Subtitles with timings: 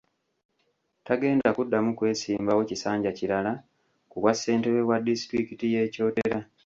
[1.07, 3.51] Tagenda kuddamu kwesimbawo kisanja kirala
[4.09, 6.39] ku bwa ssentebe bwa disitulikiti y’e Kyotera.